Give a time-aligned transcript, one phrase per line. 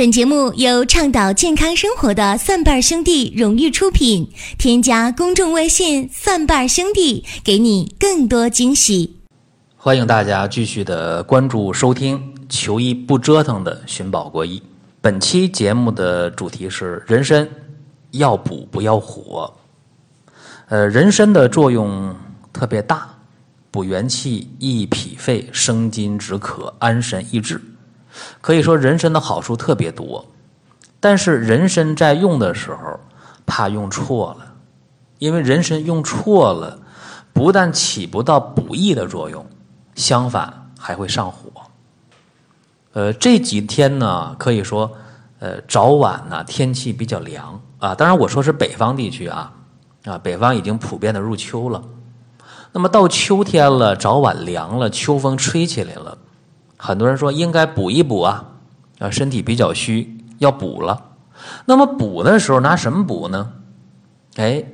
[0.00, 4.26] 本节目由倡导健康生活的蒜瓣兄弟荣誉出品。
[4.56, 9.18] 添加公众微信“蒜瓣兄弟”，给你更多惊喜。
[9.76, 14.62] 欢迎大家继续的关注收听“求医不折腾”的寻宝国医。
[15.02, 17.46] 本期节目的主题是人参
[18.12, 19.52] 要补不要火。
[20.70, 22.16] 呃，人参的作用
[22.54, 23.06] 特别大，
[23.70, 27.60] 补元气、益脾肺、生津止渴、安神益智。
[28.40, 30.24] 可以说人参的好处特别多，
[30.98, 32.98] 但是人参在用的时候
[33.46, 34.46] 怕用错了，
[35.18, 36.78] 因为人参用错了，
[37.32, 39.44] 不但起不到补益的作用，
[39.94, 41.48] 相反还会上火。
[42.92, 44.90] 呃，这几天呢，可以说，
[45.38, 49.52] 呃，早晚呢天气比较凉啊，当然我说是北方地区啊，
[50.04, 51.82] 啊，北方已经普遍的入秋了，
[52.72, 56.18] 那么到秋天了，早晚凉了，秋风吹起来了。
[56.82, 58.42] 很多人说应该补一补啊，
[58.98, 60.98] 啊，身体比较虚，要补了。
[61.66, 63.52] 那么补的时候拿什么补呢？
[64.36, 64.64] 哎，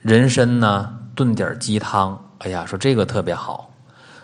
[0.00, 3.70] 人参呢炖点鸡汤，哎呀，说这个特别好，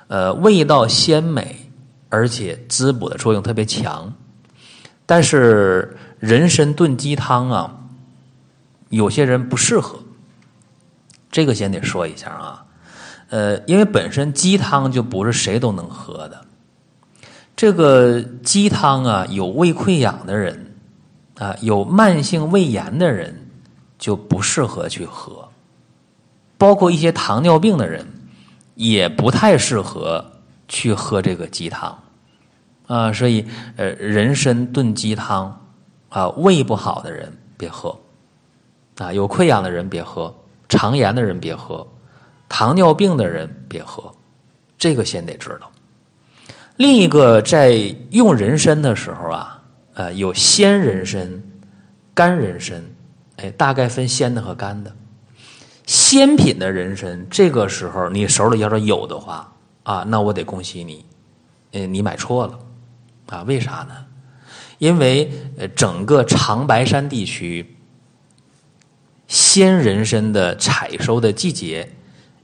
[0.08, 1.70] 呃，味道鲜美，
[2.08, 4.10] 而且滋补的作用特别强。
[5.04, 7.76] 但是人参炖鸡汤啊，
[8.88, 9.98] 有些人不适合，
[11.30, 12.64] 这个先得说一下啊，
[13.28, 16.45] 呃，因为本身鸡汤就不是谁都能喝的。
[17.56, 20.74] 这个鸡汤啊，有胃溃疡的人
[21.38, 23.48] 啊，有慢性胃炎的人
[23.98, 25.48] 就不适合去喝，
[26.58, 28.06] 包括一些糖尿病的人
[28.74, 30.22] 也不太适合
[30.68, 31.98] 去喝这个鸡汤
[32.86, 33.10] 啊。
[33.10, 33.46] 所以，
[33.76, 35.58] 呃，人参炖鸡汤
[36.10, 37.98] 啊，胃不好的人别喝
[38.98, 40.34] 啊，有溃疡的人别喝，
[40.68, 41.86] 肠炎的人别喝，
[42.50, 44.12] 糖尿病的人别喝，
[44.76, 45.70] 这个先得知道。
[46.76, 47.72] 另一个在
[48.10, 49.62] 用人参的时候啊，
[49.94, 51.42] 呃，有鲜人参、
[52.12, 52.82] 干人参，
[53.36, 54.94] 哎，大概分鲜的和干的。
[55.86, 59.50] 鲜品的人参，这个时候你手里要是有的话
[59.84, 61.04] 啊，那我得恭喜你，
[61.72, 62.58] 呃，你买错了
[63.28, 63.42] 啊？
[63.44, 63.94] 为啥呢？
[64.78, 67.74] 因为呃，整个长白山地区
[69.28, 71.90] 鲜人参的采收的季节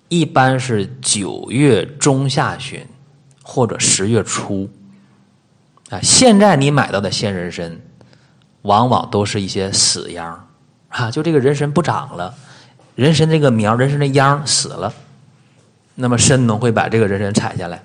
[0.08, 2.80] 一般是九月中下旬。
[3.42, 4.70] 或者十月初，
[5.90, 7.80] 啊，现在你买到的鲜人参，
[8.62, 10.46] 往往都是一些死秧
[10.88, 12.34] 啊，就这个人参不长了，
[12.94, 14.92] 人参这个苗，人参的秧死了，
[15.96, 17.82] 那么参农会把这个人参采下来，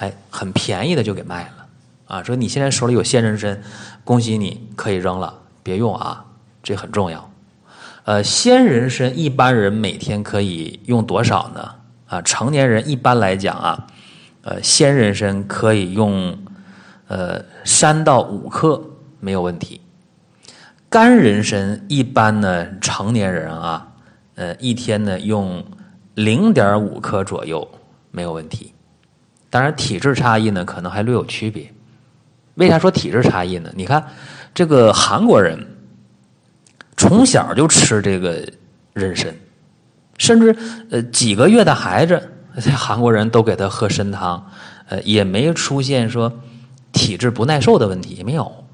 [0.00, 1.66] 哎，很便宜的就给卖了，
[2.06, 3.62] 啊，说你现在手里有鲜人参，
[4.04, 6.24] 恭喜你可以扔了，别用啊，
[6.62, 7.30] 这很重要。
[8.04, 11.70] 呃，鲜人参一般人每天可以用多少呢？
[12.06, 13.86] 啊，成年人一般来讲啊。
[14.44, 16.36] 呃，鲜人参可以用，
[17.08, 18.78] 呃，三到五克
[19.18, 19.80] 没有问题。
[20.90, 23.88] 干人参一般呢，成年人啊，
[24.34, 25.64] 呃，一天呢用
[26.14, 27.66] 零点五克左右
[28.10, 28.70] 没有问题。
[29.48, 31.72] 当然，体质差异呢可能还略有区别。
[32.56, 33.72] 为啥说体质差异呢？
[33.74, 34.06] 你看
[34.52, 35.58] 这个韩国人
[36.98, 38.46] 从小就吃这个
[38.92, 39.34] 人参，
[40.18, 40.54] 甚至
[40.90, 42.30] 呃几个月的孩子。
[42.60, 44.46] 在韩国人都给他喝参汤，
[44.88, 46.32] 呃，也没出现说
[46.92, 48.64] 体质不耐受的问题，也没有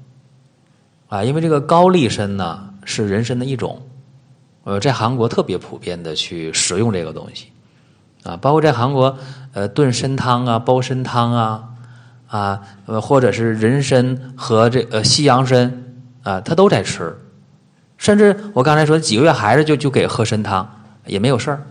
[1.09, 1.23] 啊。
[1.23, 3.81] 因为这个高丽参呢是人参的一种，
[4.65, 7.47] 呃，在韩国特别普遍的去食用这个东西
[8.21, 9.17] 啊，包括在韩国
[9.53, 11.63] 呃炖参汤啊、煲参汤啊
[12.27, 12.61] 啊，
[13.01, 15.83] 或者是人参和这呃西洋参
[16.21, 17.17] 啊，他都在吃，
[17.97, 20.69] 甚至我刚才说几个月孩子就就给喝参汤
[21.07, 21.63] 也没有事儿，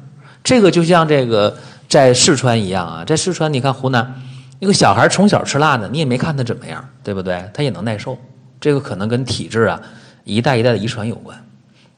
[0.42, 1.56] 这个就像这个。
[1.90, 4.14] 在四川一样啊，在四川你看湖南，
[4.60, 7.50] 那个小孩从小吃辣的，你也没看他怎么样，对不对？
[7.52, 8.16] 他也能耐受，
[8.60, 9.82] 这个可能跟体质啊
[10.22, 11.36] 一代一代的遗传有关。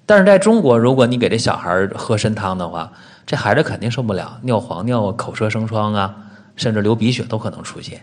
[0.07, 2.91] 但是在中国，如果你给这小孩喝参汤的话，
[3.27, 6.17] 这孩子肯定受不了，尿黄尿、口舌生疮啊，
[6.57, 8.03] 甚至流鼻血都可能出现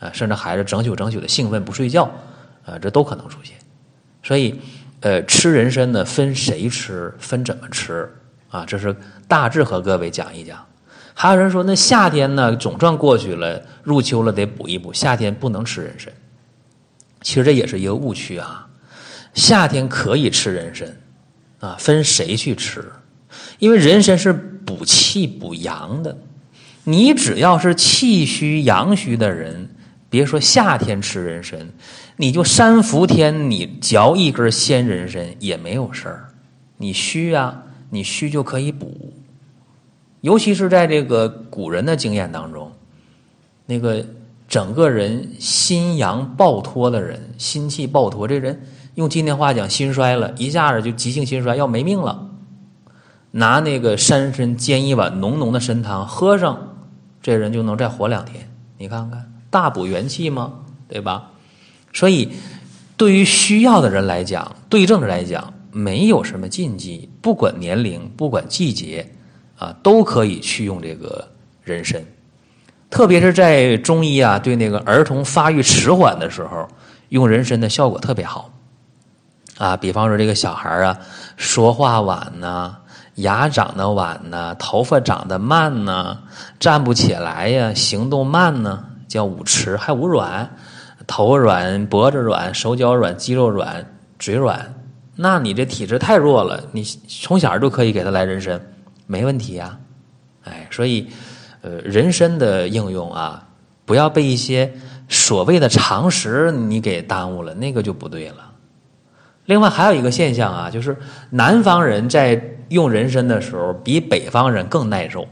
[0.00, 2.10] 啊，甚至孩子整宿整宿的兴奋不睡觉
[2.64, 3.54] 啊，这都可能出现。
[4.22, 4.58] 所以，
[5.00, 8.10] 呃，吃人参呢，分谁吃，分怎么吃
[8.48, 8.96] 啊，这是
[9.28, 10.58] 大致和各位讲一讲。
[11.20, 14.92] 还有人说，那夏天呢，总算过去了，入秋了，得补一补。
[14.92, 16.12] 夏天不能吃人参，
[17.22, 18.68] 其实这也是一个误区啊。
[19.34, 20.96] 夏天可以吃人参，
[21.58, 22.84] 啊，分谁去吃，
[23.58, 26.16] 因为人参是补气补阳的。
[26.84, 29.68] 你只要是气虚阳虚的人，
[30.08, 31.58] 别说夏天吃人参，
[32.16, 36.28] 你就三伏天你嚼一根鲜人参也没有事儿。
[36.76, 37.60] 你虚啊，
[37.90, 39.12] 你虚就可以补。
[40.20, 42.72] 尤其是在这个古人的经验当中，
[43.66, 44.04] 那个
[44.48, 48.60] 整个人心阳暴脱的人，心气暴脱，这人
[48.94, 52.30] 用今天话讲，心衰了，一下子就急性心衰，要没命了。
[53.30, 56.76] 拿那个山参煎一碗浓浓的参汤喝上，
[57.22, 58.50] 这人就能再活两天。
[58.78, 60.54] 你看看，大补元气吗？
[60.88, 61.30] 对吧？
[61.92, 62.30] 所以，
[62.96, 69.12] 对于需要的人来讲，对症来讲，没有什么禁忌，不管年龄，不管季节，
[69.58, 71.28] 啊，都可以去用这个
[71.62, 72.02] 人参。
[72.88, 76.66] 特别是在中医啊，对那个儿童发育迟缓的时候，
[77.10, 78.50] 用人参的效果特别好。
[79.58, 80.98] 啊，比方说这个小孩啊，
[81.36, 82.76] 说话晚呐。
[83.18, 86.16] 牙长得晚呢，头发长得慢呢，
[86.60, 90.48] 站不起来呀，行动慢呢，叫五迟，还五软，
[91.04, 93.84] 头软、脖子软、手脚软、肌肉软、
[94.20, 94.72] 嘴软，
[95.16, 98.60] 那你这体质太弱了，你从小就可以给他来人参，
[99.08, 99.76] 没问题呀。
[100.44, 101.08] 哎，所以，
[101.62, 103.48] 呃，人参的应用啊，
[103.84, 104.72] 不要被一些
[105.08, 108.52] 所谓的常识你给耽误了，那个就不对了。
[109.46, 110.96] 另外还有一个现象啊，就是
[111.30, 112.40] 南方人在。
[112.68, 115.26] 用人参的时候，比北方人更耐受，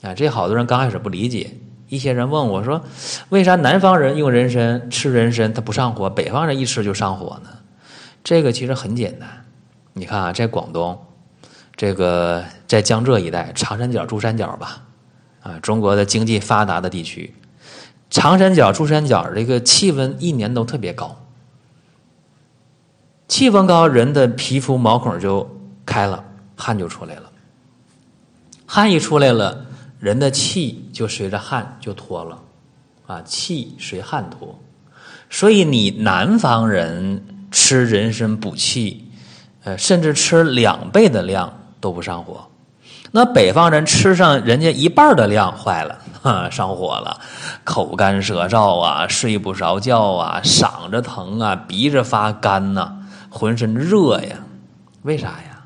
[0.00, 1.50] 啊，这好多人刚开始不理解。
[1.88, 2.80] 一些人问我说
[3.30, 7.50] ：“为啥南方人用人参吃人参他不上火，北方人一吃就上火呢？”
[8.22, 9.28] 这个其实很简单。
[9.92, 10.96] 你看啊，在广东，
[11.74, 14.82] 这个在江浙一带，长三角、珠三角吧，
[15.42, 17.34] 啊，中国的经济发达的地区，
[18.08, 21.14] 长三角、珠三角这个气温一年都特别高，
[23.28, 25.46] 气温高，人的皮肤毛孔就
[25.84, 26.24] 开了。
[26.56, 27.30] 汗就出来了，
[28.64, 29.66] 汗一出来了，
[29.98, 32.38] 人的气就随着汗就脱了，
[33.06, 34.58] 啊，气随汗脱，
[35.28, 39.10] 所以你南方人吃人参补气，
[39.64, 42.48] 呃，甚至吃两倍的量都不上火，
[43.14, 47.20] 那北方人吃上人家一半的量坏了，哈， 上火了，
[47.62, 52.90] 口干舌燥啊，睡不着觉啊，嗓子疼啊，鼻子发干呐，
[53.28, 54.36] 浑身热呀，
[55.02, 55.64] 为啥呀？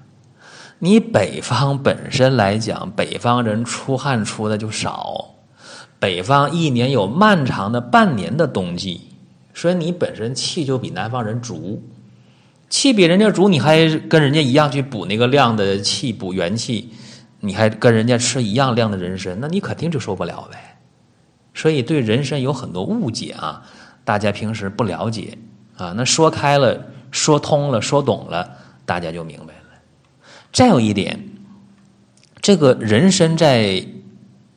[0.81, 5.25] 你北方本身来讲，北方人出汗出的就少，
[6.01, 9.01] 北方一年有漫长的半年的冬季，
[9.55, 11.81] 所以你本身气就比南方人足，
[12.69, 16.93] 气比人家足，你还跟人家一样去补那个量的气，补元气，
[17.47, 20.77] 你还跟人家吃一样量的人参，那你肯定就受不了呗。
[21.55, 23.63] 所以对人参有很多误解啊，
[24.05, 25.39] 大家平时不了解
[25.77, 26.79] 啊，那说开了，
[27.11, 28.51] 说通了，说懂了，
[28.85, 29.61] 大家就明白了。
[30.53, 31.19] 再有一点，
[32.41, 33.83] 这个人参在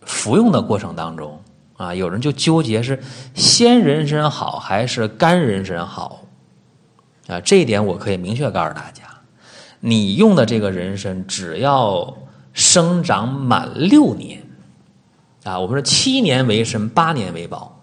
[0.01, 1.41] 服用的过程当中
[1.77, 3.01] 啊，有人就纠结是
[3.33, 6.25] 鲜人参好还是干人参好
[7.27, 7.39] 啊？
[7.41, 9.03] 这一点我可以明确告诉大家，
[9.79, 12.17] 你用的这个人参只要
[12.59, 14.43] 生长满六年
[15.45, 17.81] 啊，我们说七年为参，八年为宝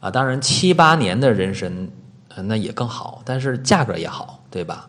[0.00, 0.10] 啊。
[0.10, 1.90] 当然七八年的人参
[2.46, 4.88] 那也更好，但是价格也好，对吧？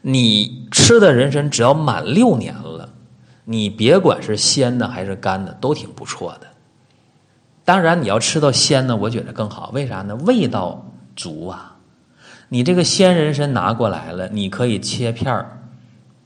[0.00, 2.88] 你吃的人参只要满六年了，
[3.44, 6.46] 你别管是鲜的还是干的，都挺不错的。
[7.64, 9.70] 当然，你要吃到鲜的，我觉得更好。
[9.74, 10.14] 为啥呢？
[10.24, 10.86] 味道
[11.16, 11.76] 足啊！
[12.48, 15.58] 你这个鲜人参拿过来了，你可以切片儿，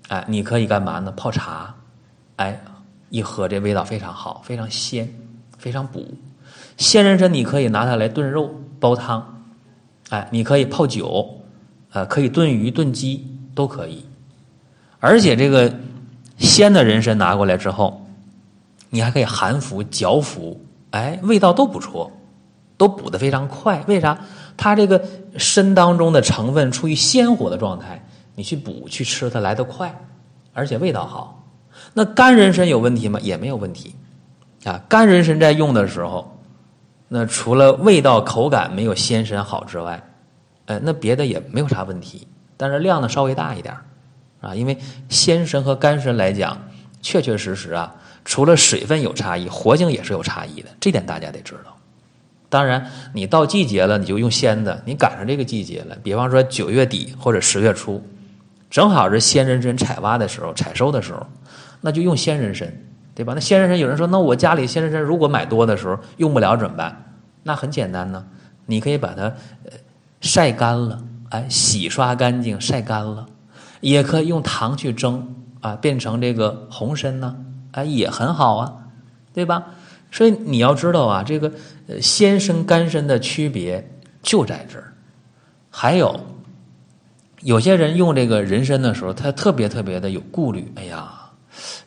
[0.08, 1.10] 哎，你可以干嘛呢？
[1.16, 1.74] 泡茶，
[2.36, 2.60] 哎，
[3.10, 5.12] 一喝这味道非常好，非常鲜，
[5.58, 6.06] 非常补。
[6.76, 9.44] 鲜人参你可以拿它来炖肉、煲汤，
[10.10, 11.38] 哎，你可以泡酒，
[11.90, 13.28] 呃，可以炖鱼、炖鸡。
[13.54, 14.02] 都可以，
[14.98, 15.70] 而且这个
[16.38, 18.02] 鲜的人参拿过来之后，
[18.88, 20.58] 你还可以含服、嚼服，
[20.92, 22.10] 哎，味道都不错，
[22.78, 23.84] 都补的非常快。
[23.86, 24.18] 为啥？
[24.56, 25.04] 它这个
[25.38, 28.02] 参当中的成分处于鲜活的状态，
[28.34, 29.94] 你去补去吃它来得快，
[30.54, 31.41] 而且味道好。
[31.94, 33.18] 那干人参有问题吗？
[33.22, 33.94] 也没有问题
[34.64, 34.82] 啊。
[34.88, 36.38] 干人参在用的时候，
[37.08, 40.02] 那除了味道口感没有鲜参好之外，
[40.66, 42.26] 呃，那别的也没有啥问题。
[42.56, 43.74] 但是量呢稍微大一点
[44.40, 46.56] 啊，因为鲜参和干参来讲，
[47.00, 47.94] 确确实实啊，
[48.24, 51.76] 除了水分有差异，活性也是有差异的，这点大家得知道。
[52.48, 58.02] 当然，你到季节了，你就用鲜的，你赶上这个季节了，比方说九月底或者十月初，
[58.70, 61.26] 正好是鲜人参采挖的时候、采收的时候，
[61.82, 62.66] 那就用鲜人参，
[63.14, 63.34] 对吧？
[63.34, 67.04] 那鲜人参有人说，那我家里鲜人参如果买多的时候用不了怎么办？
[67.42, 68.24] 那很简单呢，
[68.64, 69.24] 你可以把它
[69.64, 69.72] 呃
[70.22, 70.98] 晒干了。
[71.30, 73.26] 哎，洗刷干净，晒干了，
[73.80, 77.34] 也可以用糖去蒸啊，变成这个红参呢，
[77.70, 78.72] 哎，也很好啊，
[79.32, 79.64] 对吧？
[80.10, 81.50] 所以你要知道啊，这个
[82.02, 83.90] 鲜参、干参的区别
[84.22, 84.92] 就在这儿。
[85.70, 86.20] 还有，
[87.40, 90.70] 有些人用这个人参的时候，他特别特别的有顾虑。
[90.76, 91.10] 哎呀，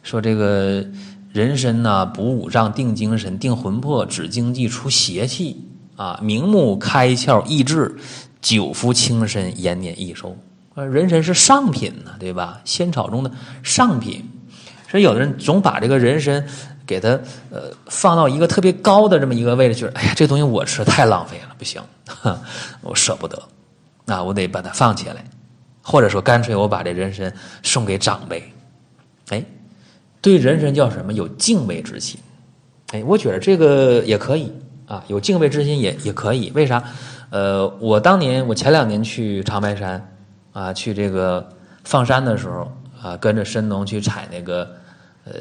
[0.05, 0.85] 说这个
[1.33, 7.97] 人参呢，补五脏、定精神、定魂魄、止经济、除邪气啊，明目开窍益智，
[8.39, 10.37] 久服轻身延年益寿。
[10.75, 12.61] 呃，人参是上品呢，对吧？
[12.63, 13.31] 仙草中的
[13.63, 14.23] 上品，
[14.87, 16.45] 所以有的人总把这个人参
[16.85, 17.09] 给它
[17.49, 19.87] 呃放到一个特别高的这么一个位置去。
[19.87, 21.81] 哎呀，这东西我吃太浪费了，不行，
[22.81, 23.41] 我舍不得，
[24.05, 25.25] 那我得把它放起来，
[25.81, 27.33] 或者说干脆我把这人参
[27.63, 28.53] 送给长辈。
[29.29, 29.43] 哎，
[30.25, 31.13] 对人参叫什么？
[31.13, 32.19] 有敬畏之心。
[32.93, 34.51] 哎，我觉得这个也可以
[34.87, 36.51] 啊，有敬畏之心也也可以。
[36.55, 36.83] 为啥？
[37.29, 40.11] 呃，我当年我前两年去长白山。
[40.51, 41.47] 啊，去这个
[41.83, 44.75] 放山的时候啊，跟着神农去采那个
[45.25, 45.33] 呃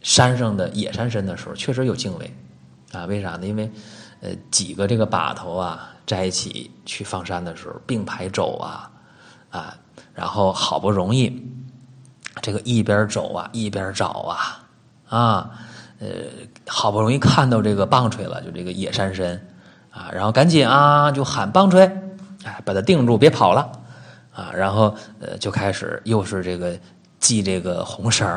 [0.00, 2.30] 山上的野山参的时候，确实有敬畏
[2.92, 3.06] 啊。
[3.06, 3.46] 为啥呢？
[3.46, 3.68] 因为
[4.20, 8.90] 呃几个这个把头啊在一起去放山的时候并排走啊
[9.50, 9.76] 啊，
[10.14, 11.42] 然后好不容易
[12.40, 14.62] 这个一边走啊一边找啊
[15.08, 15.50] 啊
[15.98, 16.08] 呃
[16.66, 19.40] 好不容易看到这个棒槌了，就这个野山参
[19.90, 21.90] 啊，然后赶紧啊就喊棒槌，
[22.44, 23.70] 哎把它定住，别跑了。
[24.36, 26.78] 啊，然后呃，就开始又是这个
[27.20, 28.28] 系这个红绳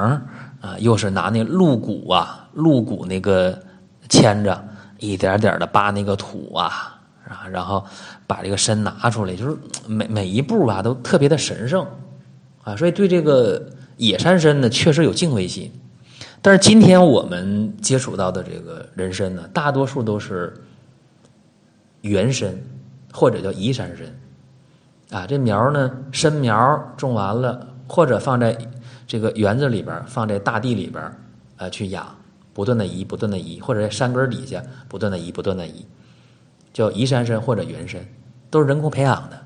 [0.62, 3.62] 啊，又是拿那鹿骨啊，鹿骨那个
[4.08, 4.64] 牵着，
[5.00, 7.86] 一点点的扒那个土啊，啊，然后
[8.26, 11.86] 把这个参拿出来，就是每每一步吧都特别的神圣
[12.64, 13.62] 啊，所以对这个
[14.00, 15.70] 野山参呢，确实有敬畏心。
[16.42, 20.54] 但是今天我们接触到的这个人参呢，大多数都是
[22.00, 22.50] 原参
[23.12, 25.20] 或者叫移山参。
[25.20, 28.58] 啊，这苗呢，参苗种完了，或者放在
[29.06, 31.04] 这个园子里边，放在大地里边，
[31.58, 32.08] 呃，去养，
[32.54, 35.86] 不断的移，不断的移，或者在山根底下不断的移，不断的移，
[36.72, 38.00] 叫移山参或者原参，
[38.50, 39.38] 都是人工培养的。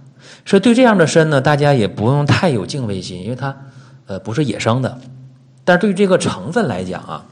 [0.45, 3.57] 所以对这样的参呢，大家也不用太有敬畏心，因为它
[4.05, 4.99] 呃不是野生的。
[5.63, 7.25] 但是对于这个成分来讲啊，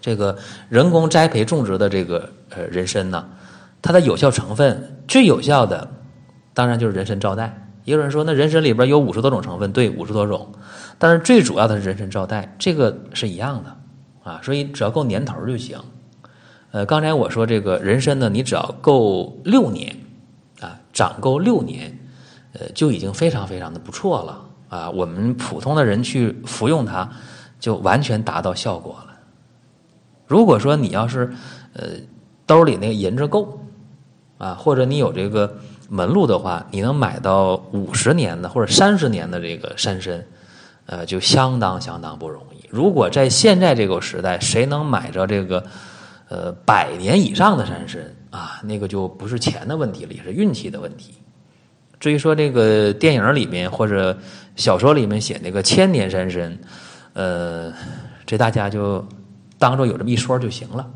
[0.00, 0.36] 这个
[0.68, 3.28] 人工栽培种植的这个呃人参呢，
[3.82, 5.88] 它的有效成分最有效的。
[6.52, 7.50] 当然就是人参皂苷。
[7.84, 10.52] 也有人说，那人参里边有五十多种成分，对，五十多种。
[10.98, 13.76] 但是最主要的是人参皂苷，这个是一样的
[14.30, 14.40] 啊。
[14.42, 15.78] 所以只要够年头就行。
[16.72, 19.96] 呃，刚才我说这个人参呢，你只要够六年
[20.60, 21.98] 啊，长够六年，
[22.52, 24.88] 呃，就已经非常非常的不错了啊。
[24.88, 27.06] 我们普通的人去服用它，
[27.58, 29.14] 就完全达到效果了。
[30.26, 31.30] 如果说你要是
[31.74, 31.88] 呃
[32.46, 33.60] 兜里那个银子够
[34.38, 35.54] 啊，或者你有这个。
[35.92, 40.24] 门路的话，你能买到五十年的或者三十年的这个山参，
[40.86, 42.64] 呃，就相当相当不容易。
[42.70, 45.66] 如果在现在这个时代，谁能买着这个
[46.28, 48.00] 呃百年以上的山参
[48.30, 51.19] 啊，那个就不是钱的问题了，也是运气的问题。
[52.00, 54.18] 至于说这个电影里面或者
[54.56, 56.58] 小说里面写那个千年山参，
[57.12, 57.72] 呃，
[58.26, 59.06] 这大家就
[59.58, 60.90] 当做有这么一说就行了。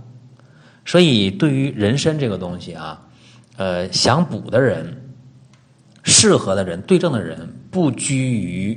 [0.85, 3.01] 所以，对于人参这个东西啊。
[3.57, 5.01] 呃，想补的人，
[6.03, 8.77] 适合的人，对症的人，不拘于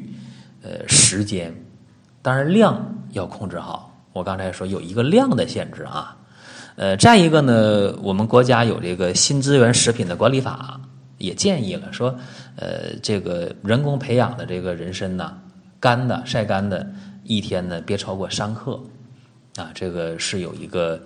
[0.61, 1.51] 呃时间，
[2.21, 3.91] 当然量要控制好。
[4.13, 6.15] 我刚才说有一个量的限制啊。
[6.75, 10.79] 呃，再一个呢，我们国家有这个新资源食品的管理法，
[11.17, 12.15] 也建议了说，
[12.55, 15.33] 呃，这个人工培养的这个人参呐，
[15.79, 16.85] 干的晒干的，
[17.23, 18.79] 一天呢别超过三克，
[19.57, 20.99] 啊，这个是有一个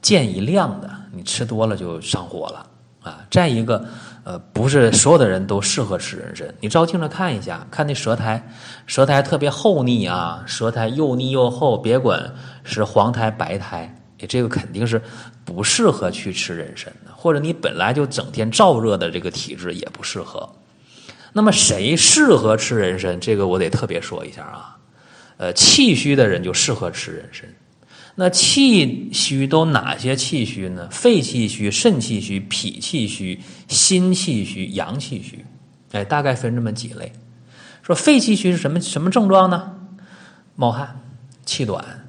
[0.00, 2.66] 建议量的，你吃多了就上火了。
[3.02, 3.84] 啊，再一个，
[4.22, 6.46] 呃，不是所有的人都适合吃人参。
[6.60, 8.40] 你照镜子看一下，看那舌苔，
[8.86, 13.92] 舌苔特别厚腻啊，舌苔又腻又厚，别管是黄苔白苔，
[14.22, 15.02] 你这个肯定是
[15.44, 17.12] 不适合去吃人参的。
[17.14, 20.48] 或者你本来就整天燥热的这个体质也不适合。
[21.32, 23.18] 那么谁适合吃人参？
[23.18, 24.78] 这个我得特别说一下啊，
[25.38, 27.48] 呃，气虚的人就适合吃人参。
[28.14, 30.86] 那气虚都哪些气虚呢？
[30.90, 35.44] 肺气虚、肾气虚、脾气虚、心气虚、阳气虚，
[35.92, 37.12] 哎，大概分这么几类。
[37.82, 39.74] 说肺气虚是什么什么症状呢？
[40.54, 41.00] 冒汗、
[41.46, 42.01] 气短、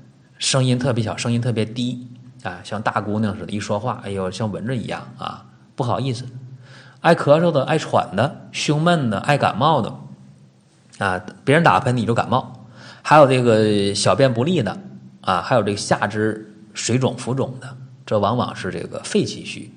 [0.43, 2.05] 声音特别小、声音特别低
[2.43, 6.25] 啊，像大姑娘似的，一说话，哎呦，像蚊子一样啊，不好意思，
[6.99, 9.95] 爱咳嗽的、爱喘的、胸闷的、爱感冒的
[10.97, 12.67] 啊，别人打喷嚏就感冒，
[13.01, 14.77] 还有这个小便不利的。
[15.21, 19.73] 啊，还有这个下肢水肿浮肿的，这往往是这个肺气虚。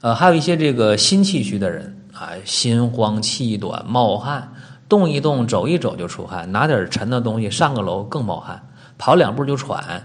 [0.00, 4.54] 呃，还有一些这个心气虚的人啊，心慌气短、冒汗，
[4.88, 8.66] 动一动、走一走就出汗，拿点沉的东西上个楼更冒汗，
[9.02, 10.00] 跑两步就喘，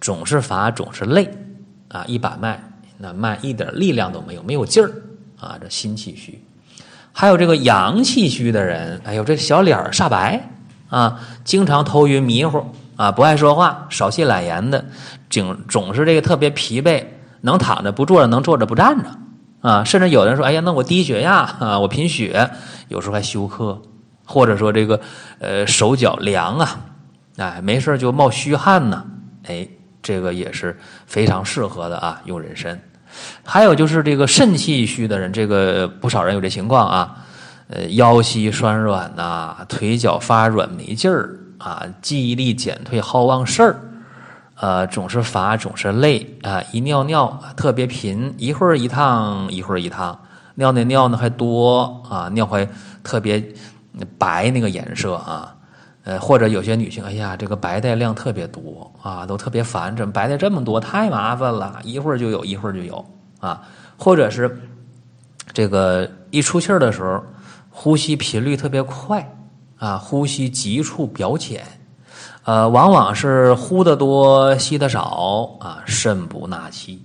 [0.00, 1.30] 总是乏，总是累
[1.86, 2.60] 啊，一把脉
[2.98, 4.90] 那脉一点力量都没有，没有劲儿
[5.38, 6.42] 啊，这心气虚。
[7.12, 10.50] 还有这个阳气虚的人，哎呦，这小脸煞白
[10.88, 12.66] 啊，经常头晕迷糊。
[12.96, 14.84] 啊，不爱说话，少气懒言的，
[15.30, 17.04] 总总是这个特别疲惫，
[17.42, 19.08] 能躺着不坐着，能坐着不站着
[19.60, 19.84] 啊。
[19.84, 22.50] 甚至有人说，哎呀，那我低血压啊，我贫血，
[22.88, 23.80] 有时候还休克，
[24.24, 25.00] 或者说这个
[25.38, 26.80] 呃手脚凉啊，
[27.40, 29.02] 哎，没事就冒虚汗呢，
[29.46, 29.66] 哎，
[30.02, 32.78] 这个也是非常适合的啊，用人参。
[33.42, 37.16] 还有就是这个肾气虚的人，这个不少人有这情况啊，
[37.68, 43.80] 呃，腰膝酸软呐，腿脚发软没劲儿啊，记忆力减退，好忘事儿，
[44.56, 50.18] 呃，总是乏，总是累啊，一尿尿特别频，一会儿一趟，一会儿一趟，
[50.56, 52.68] 尿的尿呢还多啊，尿还
[53.02, 53.42] 特别
[54.18, 55.56] 白那个颜色啊。
[56.10, 60.80] 呃，或者有些女性，哎呀，这个白带量特别多啊，都特别烦，怎么白带这么多？
[60.80, 63.06] 太麻烦了，一会儿就有，一会儿就有
[63.38, 63.62] 啊。
[63.96, 64.60] 或者是
[65.52, 67.22] 这个一出气儿的时候，
[67.70, 69.24] 呼吸频率特别快
[69.78, 71.64] 啊，呼吸急促表浅，
[72.42, 77.00] 呃，往往是呼的多，吸的少啊，肾不纳气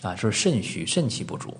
[0.00, 1.52] 啊，是肾虚，肾气不足。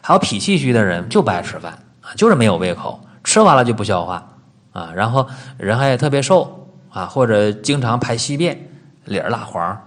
[0.00, 4.26] 还有脾气虚的人就不爱吃饭啊，就是没有胃口，吃完了就不消化。
[4.76, 8.68] 啊，然后人还特别瘦啊，或者经常排稀便，
[9.06, 9.80] 脸儿蜡黄，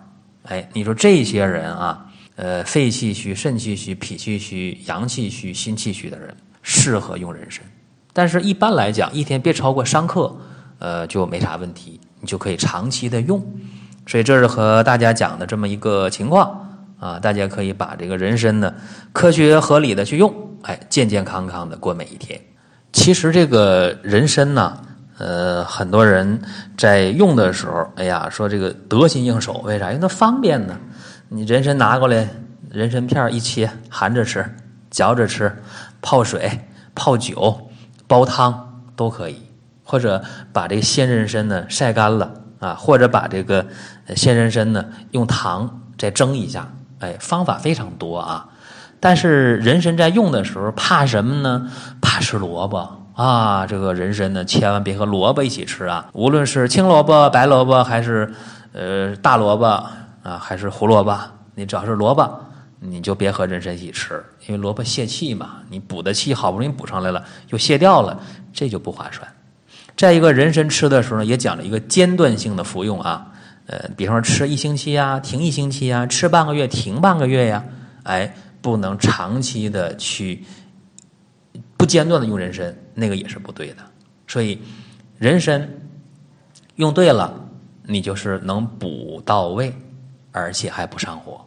[0.48, 7.63] 哎，你说这些人啊，呃，肺气虚、肾气虚、脾气虚、阳气虚、心气虚的人，适合用人参。
[8.12, 10.36] 但是，一般来讲，一天别超过三克，
[10.79, 13.39] 呃，就没啥问题，你就可以长期的用。
[14.08, 16.67] 所以，这是和大家讲的这么一个情况
[17.00, 18.74] 啊，大家可以把这个人参呢，
[19.13, 22.41] 科学合理的去用，哎，健健康康的过每一天。
[22.91, 24.77] 其实这个人参呢，
[25.17, 26.41] 呃，很多人
[26.77, 29.89] 在用的时候，哎呀，说这个得心应手，为啥？
[29.89, 30.77] 因为它方便呢。
[31.29, 32.27] 你人参拿过来，
[32.69, 34.43] 人参片一切，含着吃，
[34.89, 35.55] 嚼着吃，
[36.01, 36.50] 泡水、
[36.96, 37.69] 泡酒、
[38.08, 39.41] 煲汤都可以。
[39.84, 43.65] 或者把这个鲜人参呢晒干了啊，或者把这个
[44.15, 48.48] 鲜人参呢用糖再蒸一下，哎，方法非常多啊。
[49.00, 51.72] 但是人参在用的时候怕什么呢？
[52.01, 53.65] 怕吃萝卜啊！
[53.65, 56.10] 这个人参呢，千万别和萝卜一起吃啊！
[56.13, 58.30] 无论是青萝卜、白萝卜，还是
[58.74, 59.65] 呃大萝卜
[60.21, 61.17] 啊，还是胡萝卜，
[61.56, 62.30] 你只要是萝卜，
[62.80, 65.60] 你就别和人参一起吃，因为萝卜泄气嘛。
[65.69, 68.19] 你补的气好不容易补上来了，又泄掉了，
[68.52, 69.26] 这就不划算。
[69.95, 73.28] 再一个人参吃的时候呢，也讲了一个间断性的服用啊，
[73.67, 77.63] 呃，比方说吃一星期呀，停一星期呀，吃半个月停半个月呀，
[78.04, 78.34] 哎。
[78.62, 80.43] 不能长期的去
[81.78, 83.78] 不间断的用人参，那个也是不对的。
[84.28, 84.62] 所以
[85.17, 85.67] 人参
[86.76, 87.34] 用对了，
[87.84, 89.74] 你就是能补到位，
[90.32, 91.39] 而且还不上火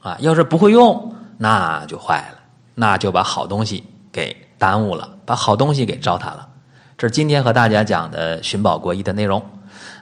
[0.00, 0.16] 啊。
[0.20, 2.38] 要是不会用，那就坏了，
[2.74, 6.48] 那就把好东西给耽误了，把好东西给糟蹋了。
[6.96, 9.42] 这是今天和大家讲的寻宝国医的内容。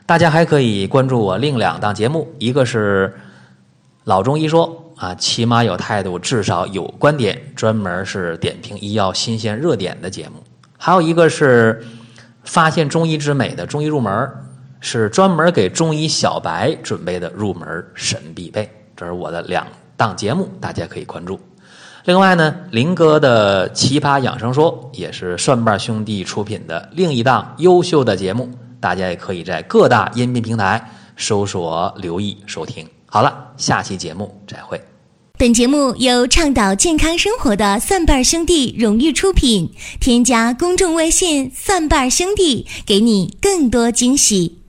[0.05, 3.15] 大家还可以关注我另两档节目，一个是
[4.05, 4.83] 老中医说。
[4.97, 10.43] 啊，起码有态度，至少有观点，专门是点评医药新鲜热点的节目。
[10.79, 11.85] 还有一个是
[12.45, 14.31] 发现中医之美的中医入门，
[14.81, 18.71] 是专门给中医小白准备的入门神必备。
[18.97, 21.39] 这是我的两档节目，大家可以关注。
[22.05, 28.49] 另外呢，林哥的奇葩养生说也是蒜瓣兄弟出品的另一档优秀的节目，
[28.81, 32.96] 大家也可以在各大音频平台搜索留意收听。
[33.17, 34.79] 好了，下期节目再会。
[35.39, 39.73] 本节目由倡导健康生活的蒜瓣兄弟荣誉出品。
[39.99, 44.66] 添加公众微信“蒜瓣兄弟”，给你更多惊喜。